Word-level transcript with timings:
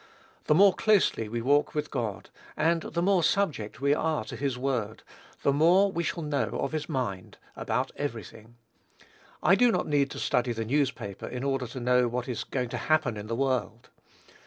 The 0.45 0.55
more 0.55 0.73
closely 0.73 1.29
we 1.29 1.43
walk 1.43 1.75
with 1.75 1.91
God, 1.91 2.31
and 2.57 2.81
the 2.81 3.03
more 3.03 3.21
subject 3.21 3.79
we 3.81 3.93
are 3.93 4.23
to 4.25 4.35
his 4.35 4.57
word, 4.57 5.03
the 5.43 5.53
more 5.53 5.91
we 5.91 6.01
shall 6.01 6.23
know 6.23 6.57
of 6.59 6.71
his 6.71 6.89
mind 6.89 7.37
about 7.55 7.91
every 7.97 8.23
thing. 8.23 8.55
I 9.43 9.53
do 9.53 9.71
not 9.71 9.85
need 9.85 10.09
to 10.09 10.17
study 10.19 10.53
the 10.53 10.65
newspaper 10.65 11.27
in 11.27 11.43
order 11.43 11.67
to 11.67 11.79
know 11.79 12.07
what 12.07 12.27
is 12.27 12.43
going 12.43 12.69
to 12.69 12.77
happen 12.77 13.15
in 13.15 13.27
the 13.27 13.35
world. 13.35 13.89